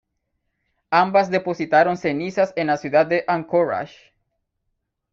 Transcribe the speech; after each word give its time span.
Ambas 0.89 1.29
depositaron 1.29 1.95
cenizas 1.95 2.53
en 2.55 2.65
la 2.65 2.77
ciudad 2.77 3.05
de 3.05 3.23
Anchorage. 3.27 4.15